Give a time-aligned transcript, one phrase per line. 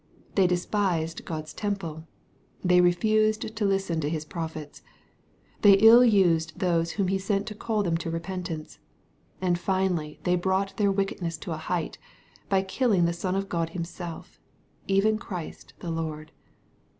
[0.33, 2.07] They despised God's temple.
[2.63, 4.81] They refused to listen to His prophets.
[5.61, 8.79] They ill used those whom he sent to call them to repentance.
[9.41, 11.99] And finally they brought their wickedness to a height,
[12.49, 14.39] by killing the Son of God Him self,
[14.87, 16.31] even Christ the Lord.